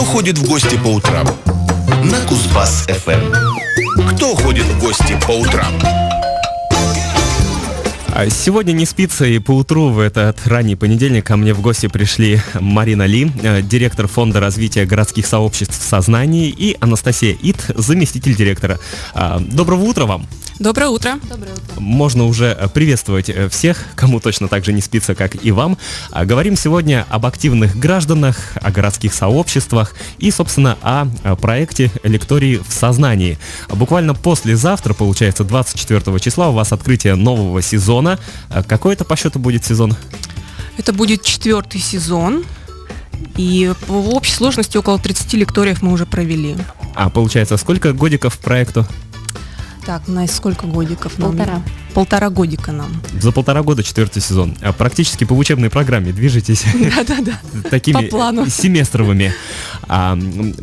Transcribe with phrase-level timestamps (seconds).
[0.00, 1.26] Кто ходит в гости по утрам?
[2.04, 3.34] На Кузбасс-ФМ.
[4.14, 5.74] Кто ходит в гости по утрам?
[8.08, 12.40] А Сегодня не спится и поутру в этот ранний понедельник ко мне в гости пришли
[12.58, 18.78] Марина Ли, э, директор фонда развития городских сообществ в сознании, и Анастасия Ит, заместитель директора.
[19.12, 20.26] А, Доброго утра вам!
[20.60, 21.18] Доброе утро.
[21.78, 25.78] Можно уже э, приветствовать э, всех, кому точно так же не спится, как и вам.
[26.10, 32.58] А, Говорим сегодня об активных гражданах, о городских сообществах и, собственно, о э, проекте «Лектории
[32.58, 33.38] в сознании».
[33.70, 38.18] Буквально послезавтра, получается, 24 числа у вас открытие нового сезона.
[38.50, 39.96] А Какой это по счету будет сезон?
[40.76, 42.44] Это будет четвертый сезон.
[43.38, 46.54] И в общей сложности около 30 лекториев мы уже провели.
[46.94, 48.86] А, получается, сколько годиков проекту?
[49.84, 51.30] Так, на сколько годиков нам?
[51.30, 51.62] Полтора.
[51.94, 52.90] Полтора годика нам.
[53.20, 54.56] За полтора года четвертый сезон.
[54.60, 56.64] А Практически по учебной программе движетесь
[56.96, 57.40] Да-да-да.
[57.70, 58.46] такими По плану.
[58.48, 59.32] семестровыми.
[59.88, 60.18] А,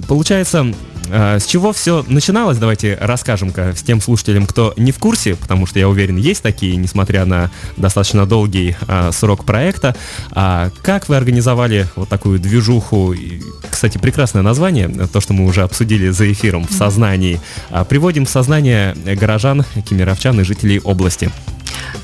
[0.07, 0.73] получается,
[1.11, 5.79] с чего все начиналось, давайте расскажем-ка с тем слушателям, кто не в курсе, потому что
[5.79, 9.95] я уверен, есть такие, несмотря на достаточно долгий а, срок проекта.
[10.31, 13.13] А, как вы организовали вот такую движуху?
[13.13, 17.39] И, Кстати, прекрасное название, то, что мы уже обсудили за эфиром в сознании.
[17.69, 21.31] А, Приводим в сознание горожан, кемеровчан и жителей области.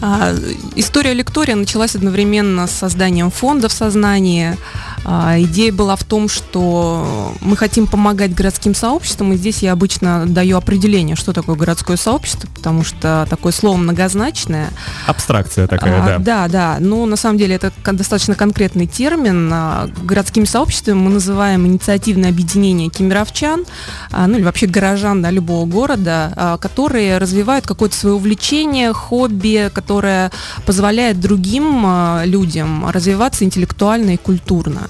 [0.02, 0.36] А,
[0.76, 4.58] История лектория началась одновременно с созданием фонда в сознании.
[5.06, 10.26] А, Идея была в том, что мы хотим помогать городским сообществам, и здесь я обычно
[10.26, 14.70] даю определение, что такое городское сообщество, потому что такое слово многозначное.
[15.08, 16.20] Абстракция такая, А, да.
[16.20, 16.78] Да, да.
[16.80, 19.50] Но на самом деле это достаточно конкретный термин.
[19.54, 23.66] А, Городскими сообществами мы называем инициативное объединение кемеровчан,
[24.12, 30.32] ну или вообще горожан да, любого города, которые развивают какое-то свое увлечение, хобби, которое
[30.66, 34.90] позволяет другим а, людям развиваться интеллектуально и культурно.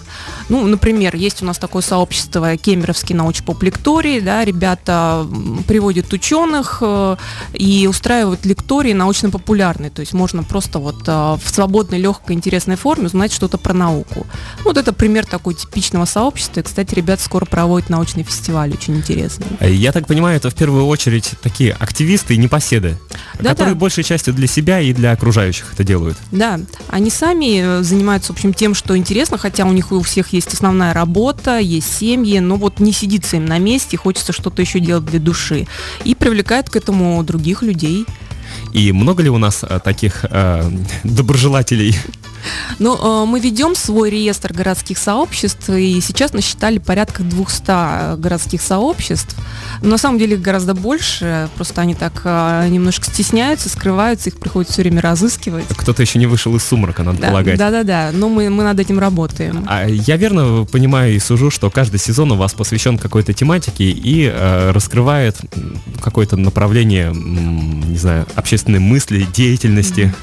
[0.49, 5.25] Ну, например, есть у нас такое сообщество Кемеровский научпоп лекторий, да, ребята
[5.67, 7.15] приводят ученых э,
[7.53, 13.07] и устраивают лектории научно-популярные, то есть можно просто вот э, в свободной, легкой, интересной форме
[13.07, 14.25] узнать что-то про науку.
[14.59, 16.59] Ну, Вот это пример такой типичного сообщества.
[16.59, 19.45] И, кстати, ребята скоро проводят научный фестиваль, очень интересный.
[19.61, 22.97] Я так понимаю, это в первую очередь такие активисты и непоседы,
[23.35, 23.49] Да-да.
[23.49, 26.17] которые большей частью для себя и для окружающих это делают.
[26.31, 26.59] Да,
[26.89, 30.53] они сами э, занимаются, в общем, тем, что интересно, хотя у них у всех есть
[30.53, 35.05] основная работа, есть семьи, но вот не сидится им на месте, хочется что-то еще делать
[35.05, 35.67] для души.
[36.03, 38.05] И привлекает к этому других людей.
[38.73, 40.69] И много ли у нас э, таких э,
[41.03, 41.95] доброжелателей?
[42.79, 49.35] Но э, мы ведем свой реестр городских сообществ, и сейчас насчитали порядка 200 городских сообществ.
[49.81, 54.37] Но на самом деле их гораздо больше, просто они так э, немножко стесняются, скрываются, их
[54.39, 55.65] приходится все время разыскивать.
[55.69, 57.57] Кто-то еще не вышел из сумрака, надо Да, полагать.
[57.57, 59.65] да-да-да, но мы, мы над этим работаем.
[59.67, 64.25] А я верно понимаю и сужу, что каждый сезон у вас посвящен какой-то тематике и
[64.31, 65.37] э, раскрывает
[66.01, 70.13] какое-то направление, не знаю, общественной мысли, деятельности.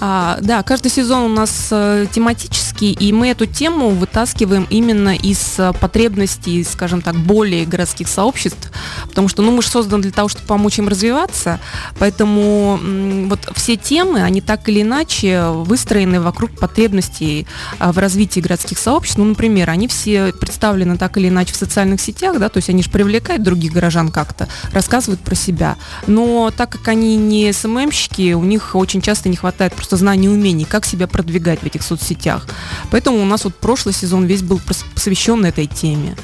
[0.00, 5.58] А, да, каждый сезон у нас э, тематический, и мы эту тему вытаскиваем именно из
[5.58, 8.70] э, потребностей, скажем так, более городских сообществ,
[9.08, 11.58] потому что, ну, мы же созданы для того, чтобы помочь им развиваться,
[11.98, 17.48] поэтому м, вот все темы, они так или иначе выстроены вокруг потребностей
[17.80, 19.18] а, в развитии городских сообществ.
[19.18, 22.84] Ну, например, они все представлены так или иначе в социальных сетях, да, то есть они
[22.84, 25.76] же привлекают других горожан как-то, рассказывают про себя,
[26.06, 30.30] но так как они не СММщики, у них очень часто не хватает просто знаний и
[30.30, 32.46] умений, как себя продвигать в этих соцсетях.
[32.90, 34.60] Поэтому у нас вот прошлый сезон весь был
[34.94, 36.16] посвящен этой теме.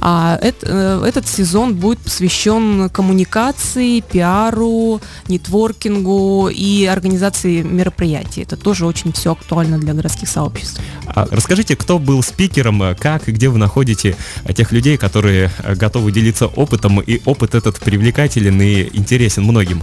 [0.00, 8.42] А э, этот сезон будет посвящен коммуникации, пиару, нетворкингу и организации мероприятий.
[8.42, 10.80] Это тоже очень все актуально для городских сообществ.
[11.06, 15.50] А расскажите, кто был спикером, э, как и где вы находите э, тех людей, которые
[15.76, 19.82] готовы делиться опытом, и опыт этот привлекателен и интересен многим?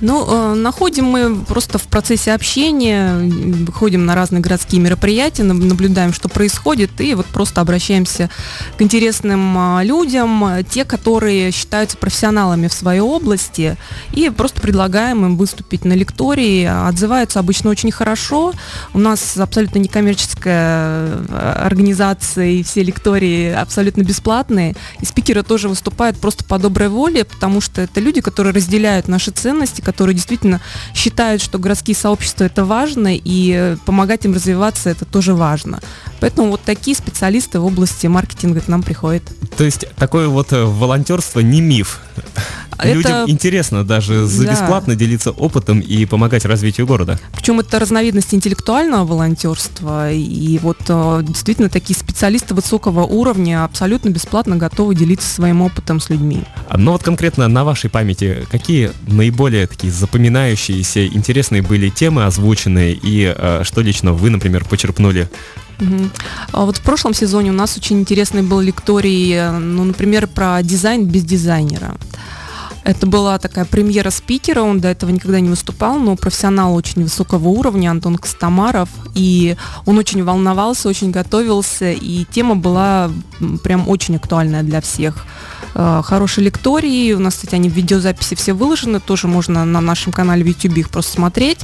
[0.00, 5.64] Ну, э, находим мы просто в процессе общения, м, выходим на разные городские мероприятия, наб-
[5.64, 8.28] наблюдаем, что происходит, и вот просто обращаемся
[8.76, 13.76] к интересным а, людям, а, те, которые считаются профессионалами в своей области,
[14.12, 16.64] и просто предлагаем им выступить на лектории.
[16.64, 18.52] Отзываются обычно очень хорошо.
[18.92, 24.74] У нас абсолютно некоммерческая э, организация, и все лектории абсолютно бесплатные.
[25.00, 29.30] И спикеры тоже выступают просто по доброй воле, потому что это люди, которые разделяют наши
[29.30, 30.60] ценности, которые действительно
[30.94, 35.78] считают, что городские сообщества это важно, и э, помогать им развиваться это тоже важно.
[36.18, 39.22] Поэтому вот такие специалисты в области маркетинга к нам приходят.
[39.56, 42.00] То есть такое вот э, волонтерство не миф.
[42.78, 44.52] Это- людям интересно даже за Да.
[44.52, 47.18] бесплатно делиться опытом и помогать развитию города.
[47.34, 50.12] Причем это разновидность интеллектуального волонтерства.
[50.12, 56.10] И вот э, действительно такие специалисты высокого уровня абсолютно бесплатно готовы делиться своим опытом с
[56.10, 56.44] людьми.
[56.68, 62.92] А, Но вот конкретно на вашей памяти, какие наиболее такие запоминающиеся, интересные были темы озвученные
[62.94, 65.28] и э, что лично вы, например, почерпнули?
[65.78, 66.10] Мгм.
[66.52, 70.62] А вот в прошлом сезоне у нас очень интересный был лекторий, э, ну, например, про
[70.62, 71.96] дизайн без дизайнера.
[72.86, 77.48] Это была такая премьера спикера, он до этого никогда не выступал, но профессионал очень высокого
[77.48, 79.56] уровня, Антон Костомаров, и
[79.86, 83.10] он очень волновался, очень готовился, и тема была
[83.64, 85.26] прям очень актуальная для всех.
[85.74, 90.12] Э, Хороший лекторий, у нас, кстати, они в видеозаписи все выложены, тоже можно на нашем
[90.12, 91.58] канале в YouTube их просто смотреть.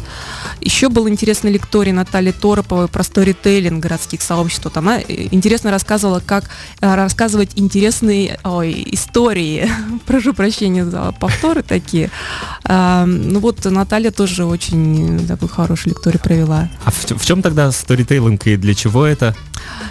[0.61, 4.65] Еще был интересный лекторий Натальи Тороповой про сторителлинг городских сообществ.
[4.65, 9.71] Вот она э, интересно рассказывала, как э, рассказывать интересные ой, истории.
[10.07, 12.11] Прошу прощения за повторы такие.
[12.69, 16.69] Ну вот Наталья тоже очень такой хороший лекторий провела.
[16.85, 19.35] А в, в чем тогда сторитейлинг и для чего это?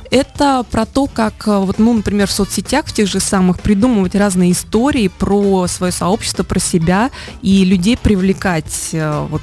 [0.10, 4.14] Это про то, как, э, вот, ну, например, в соцсетях, в тех же самых, придумывать
[4.14, 9.42] разные истории про свое сообщество, про себя, и людей привлекать э, вот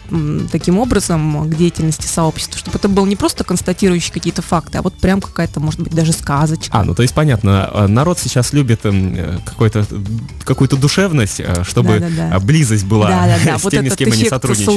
[0.52, 4.94] таким образом к деятельности сообщества, чтобы это был не просто констатирующий какие-то факты, а вот
[4.94, 6.78] прям какая-то, может быть, даже сказочка.
[6.78, 9.86] А, ну то есть понятно, э, народ сейчас любит эм, какой-то,
[10.44, 12.36] какую-то душевность, чтобы Да-да-да.
[12.36, 14.68] э, близость была Да-да-да, с вот теми, с кем они сотрудничают.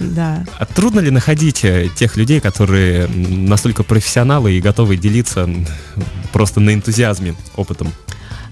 [0.00, 0.44] да.
[0.58, 5.48] А трудно ли находить э, тех людей, которые настолько профессионалы и готовы делиться
[6.32, 7.92] просто на энтузиазме опытом?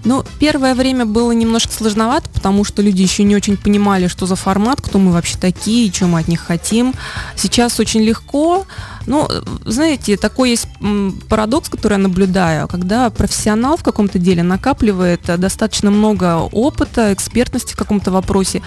[0.05, 4.35] Ну, первое время было немножко сложновато, потому что люди еще не очень понимали, что за
[4.35, 6.93] формат, кто мы вообще такие, что мы от них хотим.
[7.35, 8.67] Сейчас очень легко.
[9.07, 9.27] Ну,
[9.65, 10.67] знаете, такой есть
[11.29, 17.73] парадокс, который я наблюдаю, когда профессионал в каком-то деле накапливает э, достаточно много опыта, экспертности
[17.73, 18.61] в каком-то вопросе,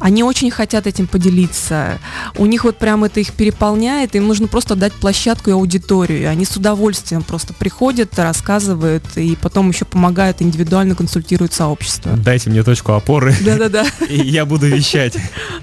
[0.00, 1.98] они очень хотят этим поделиться.
[2.36, 6.20] У них вот прям это их переполняет, им нужно просто дать площадку и аудиторию.
[6.20, 12.12] И они с удовольствием просто приходят, рассказывают и потом еще помогают индивидуально консультируют сообщество.
[12.16, 13.86] Дайте мне точку опоры, Да-да-да.
[14.08, 15.16] и я буду вещать.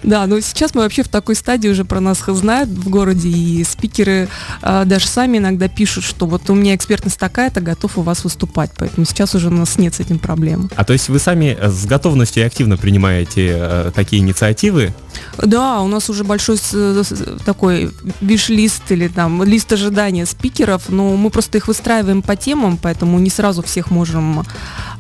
[0.04, 3.64] Да, но сейчас мы вообще в такой стадии уже про нас знают в городе, и
[3.64, 4.21] спикеры
[4.62, 8.72] а, даже сами иногда пишут, что вот у меня экспертность такая-то, готов у вас выступать.
[8.78, 10.70] Поэтому сейчас уже у нас нет с этим проблем.
[10.76, 14.94] А то есть вы сами э, с готовностью и активно принимаете э, такие инициативы?
[15.38, 17.06] Да, у нас уже большой с-
[17.46, 17.92] такой
[18.22, 23.30] виш-лист или там лист ожидания спикеров, но мы просто их выстраиваем по темам, поэтому не
[23.30, 24.44] сразу всех можем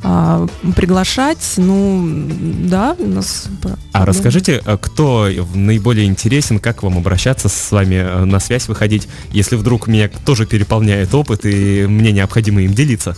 [0.04, 1.54] а, приглашать.
[1.58, 2.28] Ну,
[2.66, 3.46] да, у нас...
[3.94, 9.08] А расскажите, э, кто наиболее интересен, как вам обращаться с вами э, на связь выходить,
[9.32, 13.16] если вдруг меня тоже переполняет опыт и мне необходимо им делиться?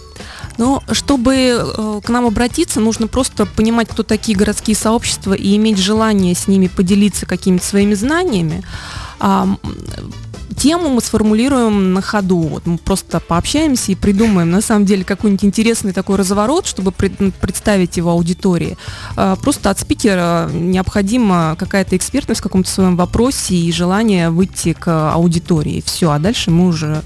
[0.57, 5.77] Но чтобы э, к нам обратиться, нужно просто понимать, кто такие городские сообщества и иметь
[5.77, 8.63] желание с ними поделиться какими-то своими знаниями.
[10.57, 12.39] Тему мы сформулируем на ходу.
[12.39, 17.97] Вот мы просто пообщаемся и придумаем на самом деле какой-нибудь интересный такой разворот, чтобы представить
[17.97, 18.77] его аудитории.
[19.15, 25.11] А, Просто от спикера необходима какая-то экспертность в каком-то своем вопросе и желание выйти к
[25.13, 25.83] аудитории.
[25.85, 27.01] Все, а дальше мы уже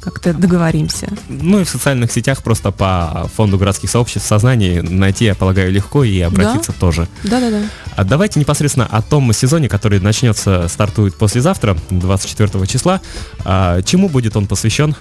[0.00, 1.08] как-то договоримся.
[1.28, 6.04] Ну и в социальных сетях просто по фонду городских сообществ сознания найти, я полагаю, легко
[6.04, 7.08] и обратиться тоже.
[7.22, 7.62] Да-да-да.
[7.96, 13.00] А давайте непосредственно о том сезоне, который начнется, стартует послезавтра, 24 числа.
[13.44, 14.96] А, чему будет он посвящен?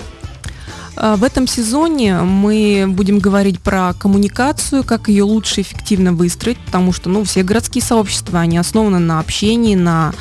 [0.99, 6.91] А, В этом сезоне мы будем говорить про коммуникацию, как ее лучше эффективно выстроить, потому
[6.91, 10.13] что ну, все городские сообщества, они основаны на общении, на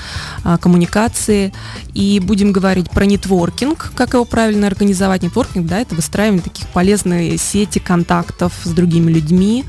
[0.44, 1.52] а, коммуникации.
[1.94, 5.22] И будем говорить про нетворкинг, как его правильно организовать.
[5.22, 9.64] Нетворкинг, да, это выстраивание таких полезных сети контактов с другими людьми,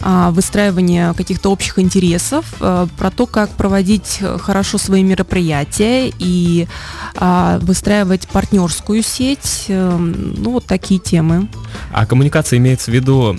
[0.00, 6.68] выстраивание каких-то общих интересов, а, про то, как проводить э, хорошо свои мероприятия и
[7.16, 11.48] а, выстраивать партнерскую сеть, э, ну вот такие темы.
[11.92, 13.36] А коммуникация имеется в виду,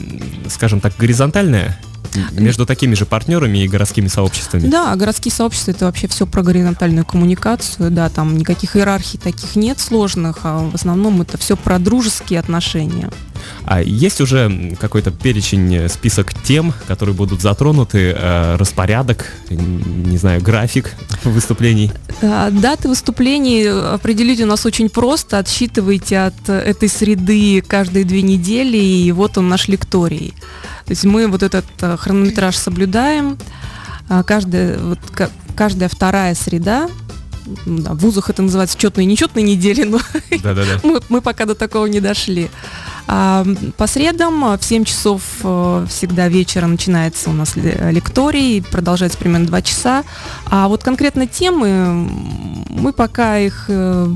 [0.49, 1.79] скажем так, горизонтальная
[2.31, 4.67] между такими же партнерами и городскими сообществами?
[4.67, 9.79] Да, городские сообщества это вообще все про горизонтальную коммуникацию, да, там никаких иерархий таких нет
[9.79, 13.09] сложных, а в основном это все про дружеские отношения.
[13.65, 20.41] А есть уже какой-то перечень, э, список тем, которые будут затронуты, э, распорядок, не знаю,
[20.41, 20.93] график
[21.23, 21.91] выступлений?
[22.21, 25.37] А, Даты выступлений определить у нас очень просто.
[25.37, 30.33] Отсчитывайте от э, этой среды каждые две недели, и вот он наш лекторий.
[30.85, 33.37] То есть мы вот этот э, хронометраж соблюдаем.
[34.25, 36.89] Каждая, вот, ка- каждая вторая среда да,
[37.65, 39.99] в вузах это называется четные и нечетные недели, но
[40.83, 42.49] мы, мы пока до такого не дошли.
[43.07, 43.45] А,
[43.77, 49.47] по средам в 7 часов э, всегда вечера начинается у нас ле- лекторий, продолжается примерно
[49.47, 50.03] 2 часа.
[50.45, 52.07] А вот конкретно темы,
[52.69, 54.15] мы пока их э,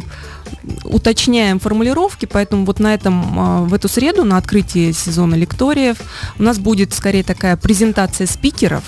[0.83, 5.97] уточняем формулировки, поэтому вот на этом, а, в эту среду, на открытии сезона лекториев,
[6.37, 8.83] у нас будет скорее такая презентация спикеров,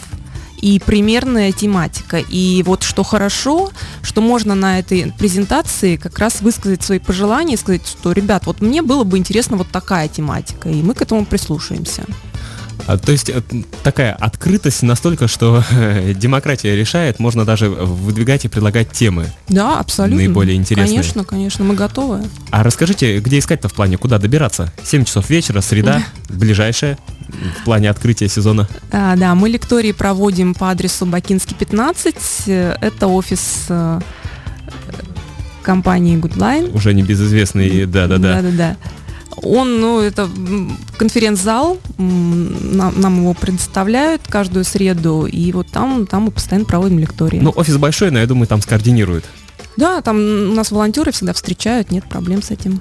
[0.62, 2.18] и примерная тематика.
[2.18, 3.72] И вот что хорошо,
[4.02, 8.82] что можно на этой презентации как раз высказать свои пожелания сказать, что, ребят, вот мне
[8.82, 12.06] было бы интересно вот такая тематика, и мы к этому прислушаемся.
[12.88, 13.42] А, то есть э,
[13.84, 19.32] такая открытость настолько, что э, демократия решает, можно даже выдвигать и предлагать темы.
[19.50, 20.18] Да, абсолютно.
[20.18, 20.98] Наиболее интересные.
[21.00, 22.22] Конечно, конечно, мы готовы.
[22.52, 24.72] А расскажите, где искать-то в плане, куда добираться?
[24.84, 26.98] 7 часов вечера, среда, ближайшая,
[27.62, 28.68] в плане открытия сезона.
[28.92, 32.16] А, да, мы лектории проводим по адресу Бакинский 15.
[32.48, 34.00] Э, Это офис э,
[35.64, 36.72] компании Goodline.
[36.74, 38.42] Уже небезызвестный, да-да-да.
[38.42, 38.78] Да-да-да.
[39.42, 40.30] Он, ну, это
[40.98, 47.40] конференц-зал, нам, нам его предоставляют каждую среду, и вот там, там мы постоянно проводим лектории.
[47.40, 49.26] Ну, офис большой, но я думаю, там скоординируют.
[49.78, 52.80] Да, там у нас волонтеры всегда встречают, нет проблем с этим.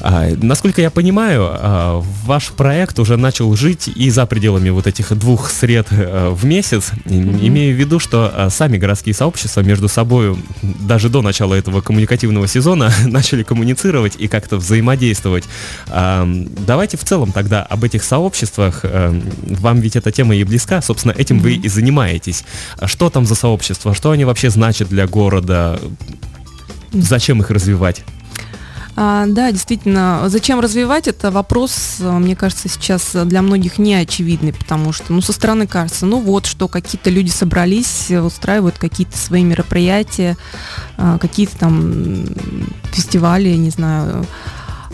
[0.00, 5.12] А, насколько я понимаю, а, ваш проект уже начал жить и за пределами вот этих
[5.16, 9.88] двух сред э, в месяц, И- имея в виду, что а, сами городские сообщества между
[9.88, 15.44] собой даже до начала этого коммуникативного сезона начали коммуницировать и как-то взаимодействовать.
[15.88, 16.28] А,
[16.66, 18.80] Давайте в целом тогда об этих сообществах.
[18.84, 22.44] э, Вам ведь эта тема и близка, собственно, этим вы и занимаетесь.
[22.84, 25.78] Что там за сообщества, что они вообще значат для города,
[26.92, 28.04] зачем их развивать?
[28.94, 34.52] А, да, действительно, зачем развивать это вопрос, а, мне кажется, сейчас для многих не очевидный,
[34.52, 39.16] потому что, ну, со стороны кажется, ну вот, что какие-то люди собрались, э, устраивают какие-то
[39.16, 40.36] свои мероприятия,
[40.98, 42.26] а, какие-то там
[42.92, 44.26] фестивали, не знаю.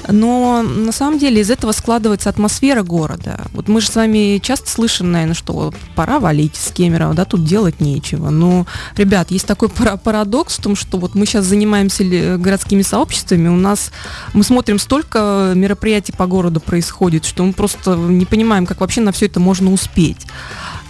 [0.08, 3.42] Но на самом деле из этого складывается атмосфера города.
[3.52, 7.44] Вот мы же с вами часто слышим, наверное, что пора валить с Кемерово, да, тут
[7.44, 8.30] делать нечего.
[8.30, 12.82] Но, ребят, есть такой пара- парадокс в том, что вот мы сейчас занимаемся ли- городскими
[12.82, 13.90] сообществами, у нас
[14.32, 19.12] мы смотрим столько мероприятий по городу происходит, что мы просто не понимаем, как вообще на
[19.12, 20.26] все это можно успеть.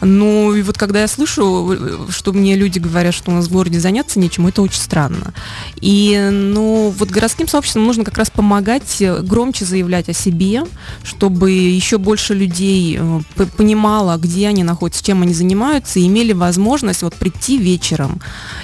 [0.00, 3.52] Ну, и вот когда я слышу, э, что мне люди говорят, что у нас в
[3.52, 5.33] городе заняться нечем, это очень странно.
[5.81, 10.62] И, ну, вот городским сообществам нужно как раз помогать э, громче заявлять о себе,
[11.02, 13.21] чтобы еще больше людей э,
[13.57, 18.21] понимало, где они находятся, чем они занимаются, и имели возможность вот прийти вечером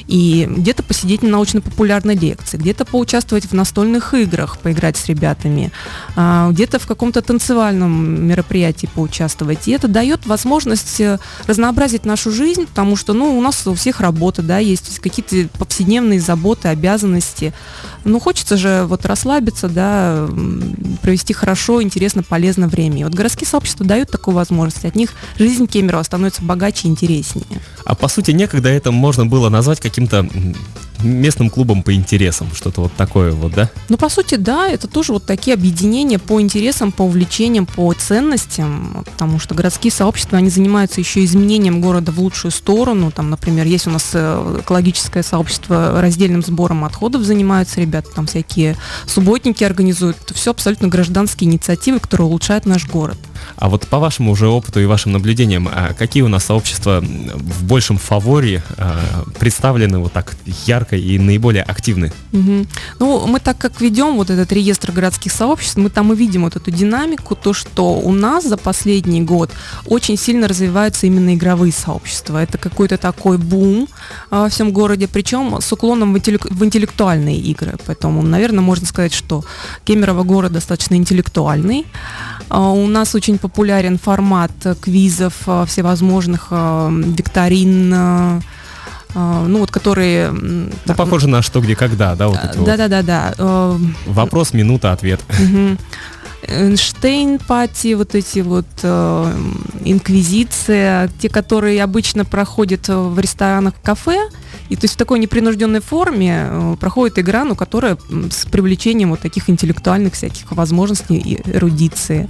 [0.06, 5.72] и где-то посидеть на научно-популярной лекции, где-то поучаствовать в настольных играх, поиграть с ребятами,
[6.16, 9.66] а, где-то в каком-то танцевальном мероприятии поучаствовать.
[9.66, 11.00] И это дает возможность
[11.46, 16.20] разнообразить нашу жизнь, потому что, ну, у нас у всех работа, да, есть какие-то повседневные
[16.20, 17.52] заботы, обязанности.
[18.04, 20.28] Ну, хочется же вот расслабиться, да,
[21.02, 23.00] провести хорошо, интересно, полезно время.
[23.00, 24.84] И вот городские сообщества дают такую возможность.
[24.84, 27.46] От них жизнь Кемерово становится богаче и интереснее.
[27.84, 30.28] А по сути, некогда это можно было назвать каким-то
[31.04, 33.70] местным клубом по интересам, что-то вот такое вот, да?
[33.88, 39.04] Ну, по сути, да, это тоже вот такие объединения по интересам, по увлечениям, по ценностям,
[39.04, 43.10] потому что городские сообщества, они занимаются еще изменением города в лучшую сторону.
[43.10, 48.76] Там, например, есть у нас э, экологическое сообщество раздельным сбором отходов занимаются ребята, там всякие
[49.06, 50.16] субботники организуют.
[50.24, 53.18] Это все абсолютно гражданские инициативы, которые улучшают наш город.
[53.64, 57.64] А вот по вашему уже опыту и вашим наблюдениям, а какие у нас сообщества в
[57.64, 62.12] большем фаворе а, представлены вот так ярко и наиболее активны?
[62.32, 62.68] Мгм.
[62.98, 66.56] Ну, мы так как ведем вот этот реестр городских сообществ, мы там и видим вот
[66.56, 69.50] эту динамику, то, что у нас за последний год
[69.86, 72.42] очень сильно развиваются именно игровые сообщества.
[72.42, 73.88] Это какой-то такой бум
[74.28, 77.76] а, во всем городе, причем с уклоном в, интеллек- в интеллектуальные игры.
[77.86, 79.42] Поэтому, наверное, можно сказать, что
[79.86, 81.86] Кемерово город достаточно интеллектуальный.
[82.48, 88.42] А, У нас очень популярен формат э, квизов, э, всевозможных э, викторин,
[89.16, 90.32] ну вот которые...
[90.32, 92.66] Ну, так, похоже на что, где, когда, да, вот эти вот.
[92.66, 93.78] да, да, да, да.
[94.06, 95.20] Вопрос, минута, ответ.
[95.38, 95.78] мгм.
[96.48, 99.32] Эйнштейн пати, вот эти вот э,
[99.84, 104.18] инквизиция, те, которые обычно проходят в ресторанах, кафе,
[104.68, 107.98] и то есть в такой непринужденной форме э, проходит игра, ну, которая
[108.30, 112.28] с привлечением вот таких интеллектуальных всяких возможностей и эрудиции.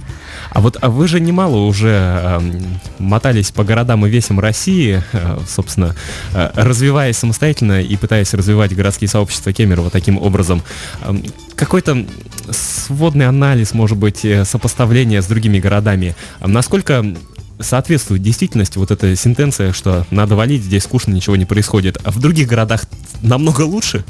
[0.51, 5.37] А вот а вы же немало уже эм, мотались по городам и весям России, э,
[5.47, 5.95] собственно,
[6.33, 10.61] э, развиваясь самостоятельно и пытаясь развивать городские сообщества Кемерово таким образом.
[11.03, 11.23] Эм,
[11.55, 12.05] какой-то
[12.51, 16.15] сводный анализ, может быть, э, сопоставление с другими городами.
[16.41, 17.15] Насколько
[17.59, 21.97] соответствует действительности вот эта сентенция, что надо валить, здесь скучно, ничего не происходит.
[22.03, 22.85] А в других городах
[23.21, 24.03] намного лучше?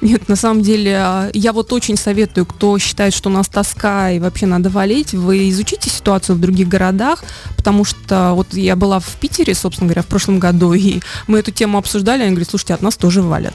[0.00, 4.10] Нет, на самом деле, а, я вот очень советую, кто считает, что у нас тоска
[4.10, 7.24] и вообще надо валить, вы изучите ситуацию в других городах,
[7.56, 11.50] потому что вот я была в Питере, собственно говоря, в прошлом году, и мы эту
[11.50, 13.54] тему обсуждали, они говорят, слушайте, от нас тоже валят.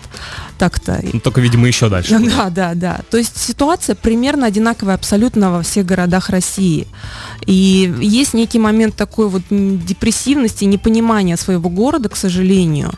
[0.58, 1.02] Так-то.
[1.14, 2.20] Ну, только, видимо, еще дальше.
[2.32, 3.00] Да, да, да.
[3.10, 6.88] То есть ситуация примерно одинаковая абсолютно во всех городах России.
[7.46, 12.92] И есть некий момент такой вот депрессивности, непонимания своего города, к сожалению.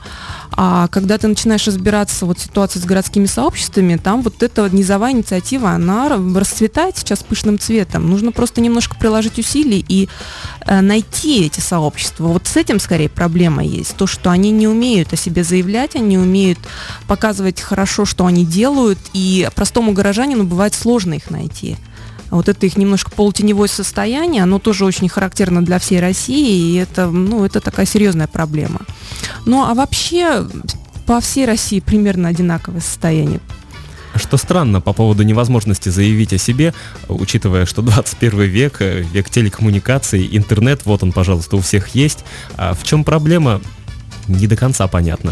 [0.55, 5.11] А когда ты начинаешь разбираться вот ситуации с городскими сообществами, там вот эта вот низовая
[5.11, 8.09] инициатива, она расцветает сейчас пышным цветом.
[8.09, 10.09] Нужно просто немножко приложить усилий и
[10.65, 12.27] э, найти эти сообщества.
[12.27, 13.95] Вот с этим скорее проблема есть.
[13.95, 16.59] То, что они не умеют о себе заявлять, они умеют
[17.07, 21.77] показывать хорошо, что они делают, и простому горожанину бывает сложно их найти
[22.35, 27.09] вот это их немножко полутеневое состояние, оно тоже очень характерно для всей России, и это,
[27.09, 28.81] ну, это такая серьезная проблема.
[29.45, 30.45] Ну, а вообще
[31.05, 33.39] по всей России примерно одинаковое состояние.
[34.15, 36.73] Что странно по поводу невозможности заявить о себе,
[37.07, 42.23] учитывая, что 21 век, э, век телекоммуникаций, интернет, вот он, пожалуйста, у всех есть.
[42.55, 43.59] А в чем проблема,
[44.27, 45.31] не до конца понятно.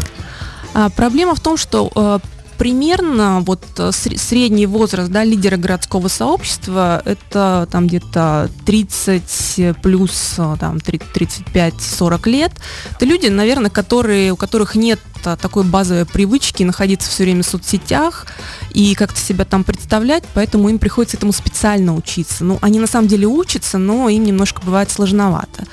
[0.74, 2.18] А, проблема в том, что э,
[2.58, 10.56] примерно вот э, средний возраст да, лидера городского сообщества это там где-то 30 плюс э,
[10.58, 12.52] там 35-40 лет.
[12.94, 18.26] Это люди, наверное, которые, у которых нет такой базовой привычки находиться все время в соцсетях
[18.70, 22.44] и как-то себя там представлять, поэтому им приходится этому специально учиться.
[22.44, 25.64] Ну, они на самом деле учатся, но им немножко бывает сложновато.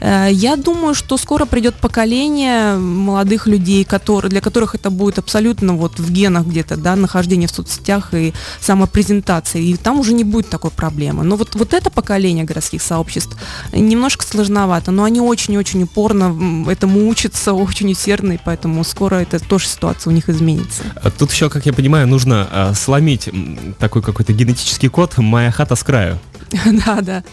[0.00, 5.74] Э, я думаю, что скоро придет поколение молодых людей, которые, для которых это будет абсолютно
[5.74, 10.48] вот в генах где-то, да, нахождение в соцсетях и самопрезентация, и там уже не будет
[10.48, 11.24] такой проблемы.
[11.24, 13.36] Но вот, вот это поколение городских сообществ
[13.72, 19.66] немножко сложновато, но они очень-очень упорно этому учатся, очень усердно, и поэтому скоро это тоже
[19.68, 20.82] ситуация у них изменится.
[20.96, 23.30] А тут еще, как я понимаю, нужно а, сломить
[23.78, 26.18] такой какой-то генетический код «моя хата с краю».
[26.86, 27.24] Да, да.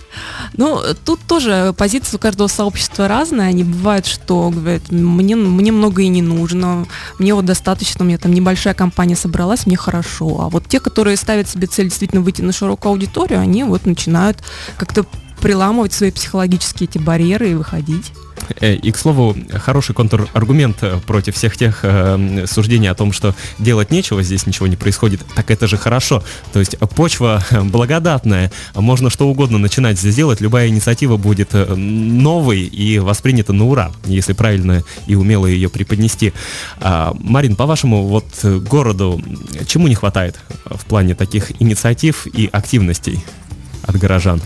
[0.53, 3.49] Ну, тут тоже позиции у каждого сообщества разные.
[3.49, 6.85] Они бывают, что говорят, мне, мне много и не нужно,
[7.19, 10.41] мне вот достаточно, у меня там небольшая компания собралась, мне хорошо.
[10.41, 14.37] А вот те, которые ставят себе цель действительно выйти на широкую аудиторию, они вот начинают
[14.77, 15.05] как-то
[15.39, 18.13] приламывать свои психологические эти барьеры и выходить.
[18.59, 23.35] Э, и, к слову, хороший контраргумент э, против всех тех э, суждений о том, что
[23.59, 26.23] делать нечего, здесь ничего не происходит, так это же хорошо.
[26.53, 32.61] То есть почва благодатная, можно что угодно начинать здесь делать, любая инициатива будет э, новой
[32.61, 36.33] и воспринята на ура, если правильно и умело ее преподнести.
[36.79, 39.21] А, Марин, по-вашему, вот городу
[39.67, 43.23] чему не хватает в плане таких инициатив и активностей
[43.83, 44.41] от горожан?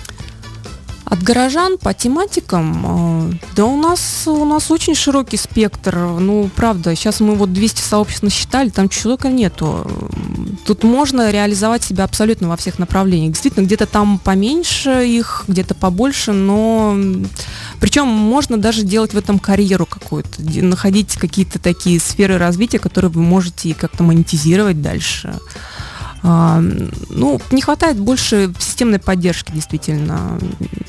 [1.15, 5.95] От горожан по тематикам, э, да у нас, у нас очень широкий спектр.
[5.95, 9.88] Ну, правда, сейчас мы вот 200 сообществ насчитали, там человека нету.
[10.65, 13.32] Тут можно реализовать себя абсолютно во всех направлениях.
[13.32, 16.97] Действительно, где-то там поменьше их, где-то побольше, но
[17.80, 23.21] причем можно даже делать в этом карьеру какую-то, находить какие-то такие сферы развития, которые вы
[23.21, 25.39] можете как-то монетизировать дальше.
[26.28, 26.60] А,
[27.10, 30.40] ну, не хватает больше системной поддержки, действительно.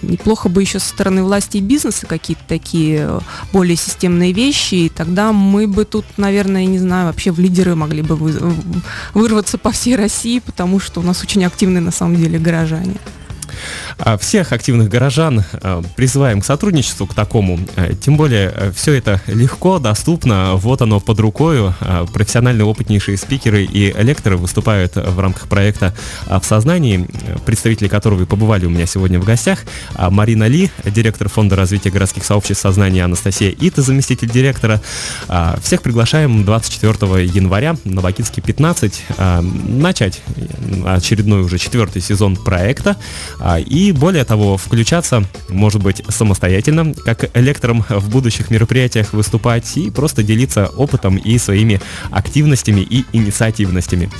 [0.01, 3.21] Неплохо бы еще со стороны власти и бизнеса какие-то такие
[3.53, 8.01] более системные вещи, и тогда мы бы тут, наверное, не знаю, вообще в лидеры могли
[8.01, 8.17] бы
[9.13, 12.97] вырваться по всей России, потому что у нас очень активные на самом деле горожане.
[13.99, 17.59] А всех активных горожан а, призываем к сотрудничеству, к такому.
[17.77, 21.73] А, тем более, все это легко, доступно, вот оно под рукой.
[22.13, 25.95] Профессиональные опытнейшие спикеры и лекторы выступают в рамках проекта
[26.27, 27.07] «В сознании»,
[27.47, 29.61] представители которого и побывали у меня сегодня в гостях.
[29.99, 34.81] Марина Ли, директор Фонда развития городских сообществ сознания, Анастасия Ита, заместитель директора.
[35.63, 39.05] Всех приглашаем 24 января на Бакинске 15
[39.69, 40.21] начать
[40.85, 42.97] очередной уже четвертый сезон проекта.
[43.67, 50.23] И более того, включаться, может быть, самостоятельно, как лектором в будущих мероприятиях выступать и просто
[50.23, 54.11] делиться опытом и своими активностями и инициативностями.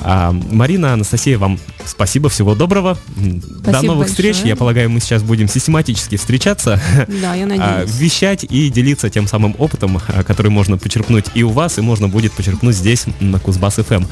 [0.00, 2.98] А, Марина, Анастасия, вам спасибо, всего доброго.
[3.14, 4.32] Спасибо До новых большое.
[4.32, 4.36] встреч.
[4.44, 6.80] Я полагаю, мы сейчас будем систематически встречаться,
[7.22, 7.90] да, я надеюсь.
[7.98, 12.32] вещать и делиться тем самым опытом, который можно почерпнуть и у вас, и можно будет
[12.32, 14.04] почерпнуть здесь, на Кузбасс ФМ.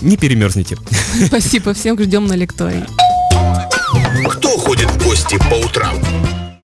[0.00, 0.76] Не перемерзните.
[1.26, 2.84] Спасибо, всем ждем на лектории.
[4.30, 6.07] Кто ходит в гости по утрам?